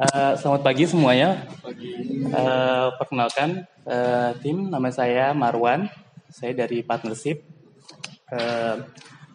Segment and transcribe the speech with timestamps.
[0.00, 1.44] Uh, selamat pagi semuanya.
[2.32, 5.92] Uh, perkenalkan uh, tim, nama saya Marwan.
[6.32, 7.44] Saya dari partnership.
[8.32, 8.80] Uh,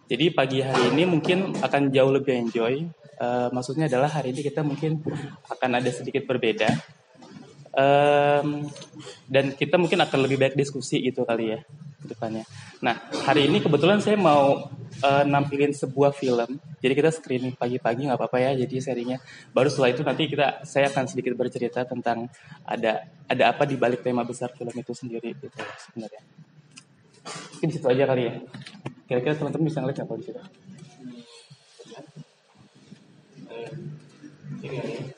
[0.10, 2.82] jadi pagi hari ini mungkin akan jauh lebih enjoy.
[3.22, 5.06] Uh, maksudnya adalah hari ini kita mungkin
[5.54, 6.74] akan ada sedikit berbeda.
[7.78, 8.66] Um,
[9.30, 11.62] dan kita mungkin akan lebih baik diskusi itu kali ya
[12.10, 12.42] depannya.
[12.82, 14.66] Nah hari ini kebetulan saya mau
[15.06, 16.58] uh, nampilin sebuah film.
[16.86, 18.54] Jadi kita screening pagi-pagi nggak apa-apa ya.
[18.54, 19.18] Jadi serinya.
[19.50, 22.30] Baru setelah itu nanti kita saya akan sedikit bercerita tentang
[22.62, 25.50] ada ada apa di balik tema besar film itu sendiri gitu
[25.82, 26.22] sebenarnya.
[27.58, 28.38] Mungkin situ aja kali ya.
[29.10, 30.38] Kira-kira teman-teman bisa ngeliat apa di situ?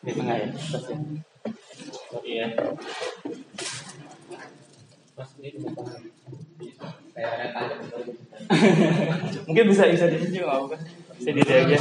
[0.08, 0.48] Di tengah ya.
[2.16, 2.48] Oke ya.
[5.20, 5.52] Mas ini
[9.52, 10.80] Mungkin bisa bisa di sini mau kan?
[11.18, 11.80] Aja.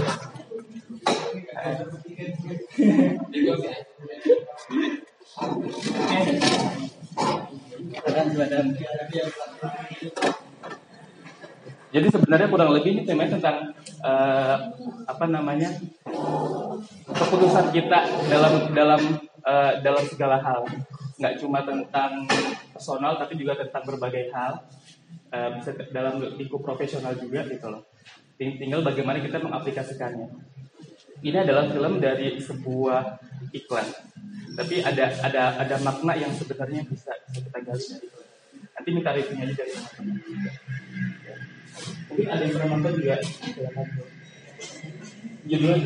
[11.97, 13.73] Jadi sebenarnya kurang lebih ini temanya tentang
[14.05, 14.57] uh,
[15.09, 15.73] apa namanya
[17.09, 19.01] keputusan kita dalam dalam
[19.47, 20.69] uh, dalam segala hal,
[21.17, 22.29] nggak cuma tentang
[22.73, 24.61] personal tapi juga tentang berbagai hal
[25.33, 27.96] uh, bisa dalam lingkup profesional juga gitu loh.
[28.37, 30.29] Tinggal bagaimana kita mengaplikasikannya.
[31.25, 33.17] Ini adalah film dari sebuah
[33.57, 33.89] iklan,
[34.53, 38.09] tapi ada ada ada makna yang sebenarnya bisa, bisa kita gali dari.
[38.77, 40.53] Nanti minta reviewnya aja dari teman-teman.
[42.13, 43.17] Mungkin ada yang pernah nonton juga.
[45.49, 45.79] Judulnya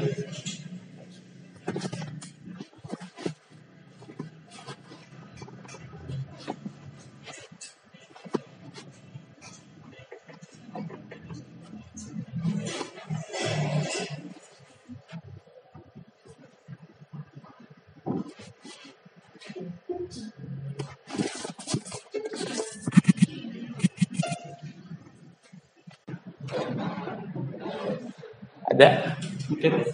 [28.80, 29.12] Ada?
[29.52, 29.84] Mungkin?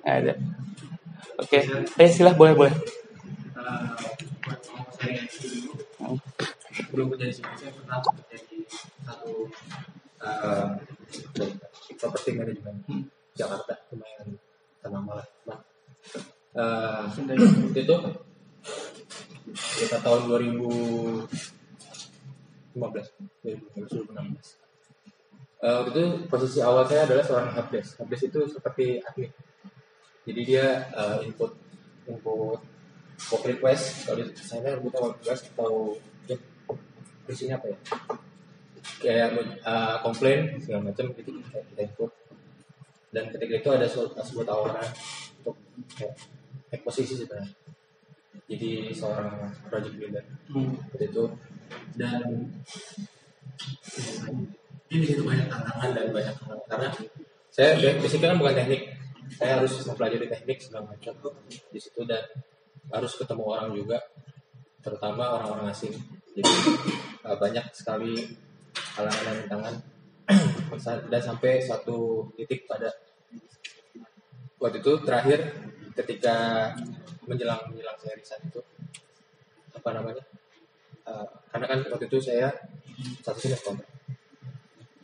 [0.00, 0.32] Ada.
[1.36, 1.84] Oke, okay.
[2.00, 2.72] eh silah boleh boleh.
[6.88, 8.64] Belum menjadi saya pernah menjadi
[9.04, 9.52] satu
[12.00, 12.80] properti manajemen
[13.36, 14.40] Jakarta lumayan
[14.80, 15.28] ternama lah.
[16.56, 17.12] Uh,
[17.76, 17.96] itu
[19.84, 21.28] kita tahun 2015
[23.44, 24.59] 2016
[25.64, 28.00] uh, waktu itu posisi awal saya adalah seorang helpdesk.
[28.00, 29.30] Helpdesk itu seperti admin.
[30.24, 31.56] Jadi dia uh, input
[32.08, 32.60] input
[33.28, 36.36] work request kalau di sana kita work request atau ya,
[37.28, 37.78] isinya apa ya
[39.00, 39.28] kayak
[39.64, 42.10] uh, komplain segala macam itu kita, kita input
[43.10, 44.88] dan ketika itu ada sebuah, sebuah tawaran
[45.42, 45.56] untuk
[45.96, 46.14] kayak
[46.72, 47.52] naik posisi sebenarnya
[48.50, 50.74] jadi seorang project builder hmm.
[50.88, 51.24] seperti itu
[51.94, 52.22] dan
[54.90, 56.88] ini itu banyak tantangan dan banyak hal karena
[57.50, 58.82] saya basicnya kan bukan teknik.
[59.30, 61.14] Saya harus mempelajari teknik segala macam
[61.46, 62.22] di situ dan
[62.90, 63.98] harus ketemu orang juga
[64.82, 65.94] terutama orang-orang asing.
[66.34, 66.50] Jadi
[67.26, 68.18] uh, banyak sekali
[68.98, 69.74] halangan dan tantangan.
[71.10, 72.86] Dan sampai satu titik pada
[74.62, 75.42] waktu itu terakhir
[75.98, 76.70] ketika
[77.26, 78.62] menjelang menjelang saya resign itu
[79.74, 80.22] apa namanya
[81.10, 82.54] uh, karena kan waktu itu saya
[83.26, 83.90] satu kontrak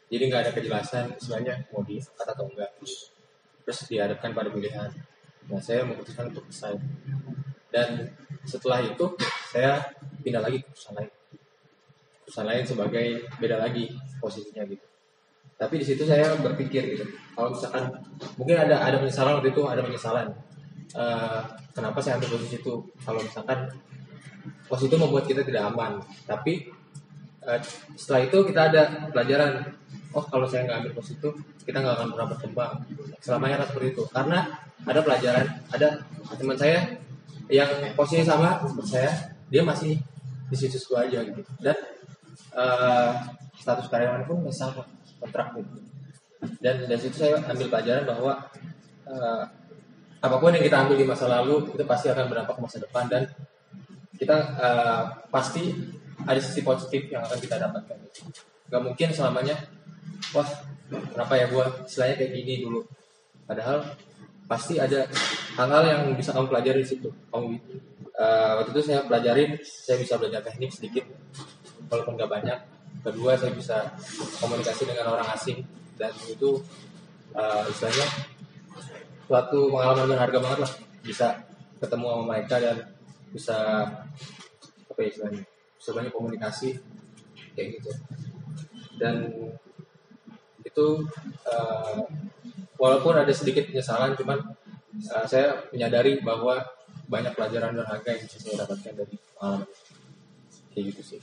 [0.07, 4.91] jadi nggak ada kejelasan sebenarnya mau diangkat atau enggak terus dihadapkan pada pilihan.
[5.51, 6.79] Nah saya memutuskan untuk resign.
[7.75, 8.07] Dan
[8.47, 9.05] setelah itu
[9.51, 9.83] saya
[10.23, 11.11] pindah lagi ke perusahaan lain.
[12.23, 13.07] Perusahaan lain sebagai
[13.43, 13.91] beda lagi
[14.23, 14.87] posisinya gitu.
[15.59, 17.05] Tapi di situ saya berpikir gitu.
[17.35, 17.91] Kalau misalkan
[18.39, 20.29] mungkin ada ada penyesalan waktu itu ada penyesalan.
[20.95, 21.43] Uh,
[21.75, 22.75] kenapa saya ambil posisi itu?
[23.03, 23.67] Kalau misalkan
[24.71, 25.99] posisi itu membuat kita tidak aman.
[26.23, 26.71] Tapi
[27.43, 27.59] uh,
[27.99, 29.75] setelah itu kita ada pelajaran
[30.17, 31.29] oh kalau saya nggak ambil pos itu
[31.69, 32.73] kita nggak akan pernah berkembang.
[33.21, 34.03] Selamanya akan seperti itu.
[34.09, 34.39] Karena
[34.89, 35.89] ada pelajaran ada
[36.35, 36.79] teman saya
[37.53, 39.11] yang posisinya sama seperti saya
[39.53, 40.01] dia masih
[40.49, 41.41] di situ situ aja gitu.
[41.61, 41.77] Dan
[42.57, 43.13] uh,
[43.55, 44.83] status karyawan pun masih sama
[45.21, 45.87] kontrak gitu
[46.61, 48.33] dan dari situ saya ambil pelajaran bahwa
[49.09, 49.43] uh,
[50.23, 53.05] apa pun yang kita ambil di masa lalu itu pasti akan berdampak ke masa depan
[53.07, 53.23] dan
[54.17, 55.77] kita uh, pasti
[56.25, 57.99] ada sisi positif yang akan kita dapatkan.
[58.67, 59.55] Gak mungkin selamanya
[60.35, 60.49] wah
[60.91, 62.81] kenapa ya gue istilahnya kayak gini dulu?
[63.47, 63.83] Padahal
[64.47, 65.07] pasti ada
[65.59, 67.11] hal-hal yang bisa kamu pelajari di situ.
[67.31, 67.47] Kamu
[68.17, 71.05] uh, waktu itu saya pelajarin saya bisa belajar teknik sedikit
[71.91, 72.59] walaupun nggak banyak.
[73.03, 73.87] Kedua saya bisa
[74.43, 75.63] komunikasi dengan orang asing.
[75.97, 76.59] Dan itu
[77.35, 78.07] uh, istilahnya
[79.27, 80.73] suatu pengalaman berharga banget lah.
[81.03, 81.27] Bisa
[81.79, 82.77] ketemu sama mereka dan
[83.31, 83.59] bisa
[84.87, 85.43] apa ya istilahnya
[85.77, 86.69] bisa banyak komunikasi
[87.55, 87.91] kayak gitu.
[88.97, 89.15] Dan
[90.77, 91.09] itu
[91.49, 92.05] uh,
[92.77, 94.45] walaupun ada sedikit penyesalan cuman
[95.17, 96.61] uh, saya menyadari bahwa
[97.09, 99.69] banyak pelajaran berharga yang bisa saya dapatkan dari pengalaman.
[100.77, 101.21] Kayak gitu sih.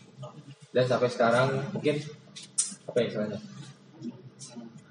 [0.74, 2.02] Dan sampai sekarang mungkin
[2.90, 3.40] apa ya istilahnya?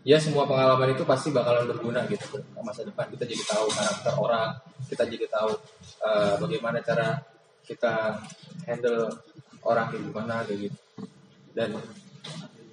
[0.07, 3.11] Ya semua pengalaman itu pasti bakalan berguna gitu masa depan.
[3.11, 4.49] Kita jadi tahu karakter orang
[4.87, 5.51] kita jadi tahu
[6.07, 7.19] uh, bagaimana cara
[7.67, 8.23] kita
[8.71, 9.11] handle
[9.67, 10.79] orang kayak gimana gitu.
[11.51, 11.83] Dan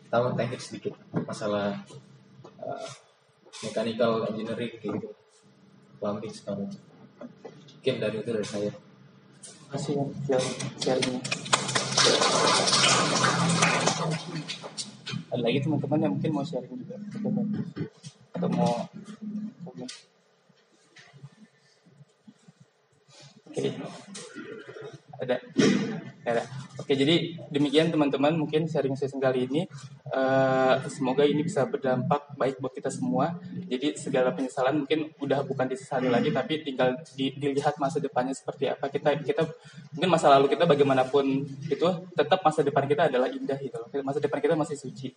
[0.09, 1.85] tahu teknik sedikit masalah
[2.61, 2.89] uh,
[3.61, 5.09] mechanical engineering gitu.
[6.01, 6.89] Plumbing segala macam
[7.79, 8.71] mungkin dari itu dari saya.
[9.39, 9.95] Terima kasih
[10.83, 11.21] sharingnya.
[15.31, 16.99] Ada lagi teman-teman yang mungkin mau sharing juga?
[18.35, 18.83] Atau mau
[19.63, 19.85] oke.
[23.49, 23.71] Okay.
[25.23, 25.35] ada.
[26.27, 26.43] Ada
[26.89, 29.69] oke jadi demikian teman-teman mungkin sharing session kali ini.
[30.09, 33.37] Uh, semoga ini bisa berdampak baik buat kita semua.
[33.69, 38.73] Jadi segala penyesalan mungkin udah bukan disesali lagi tapi tinggal di, dilihat masa depannya seperti
[38.73, 38.89] apa.
[38.89, 39.45] Kita kita
[39.93, 41.87] mungkin masa lalu kita bagaimanapun itu
[42.17, 45.13] tetap masa depan kita adalah indah gitu masa depan kita masih suci.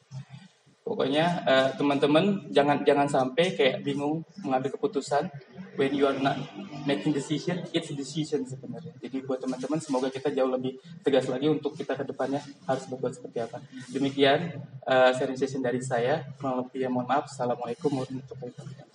[0.84, 5.32] Pokoknya uh, teman-teman jangan jangan sampai kayak bingung mengambil keputusan
[5.80, 6.36] when you are not
[6.84, 8.92] making decision, it's decision sebenarnya.
[9.02, 13.12] Jadi buat teman-teman semoga kita jauh lebih tegas lagi untuk kita ke depannya harus berbuat
[13.16, 13.58] seperti apa.
[13.90, 16.26] Demikian uh, sharing session dari saya.
[16.38, 17.30] Kurang lebih ya mohon maaf.
[17.30, 18.92] Assalamualaikum warahmatullahi wabarakatuh.